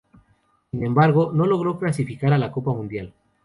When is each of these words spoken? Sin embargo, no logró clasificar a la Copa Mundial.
Sin 0.71 0.83
embargo, 0.83 1.31
no 1.31 1.45
logró 1.45 1.77
clasificar 1.77 2.33
a 2.33 2.39
la 2.39 2.51
Copa 2.51 2.71
Mundial. 2.73 3.13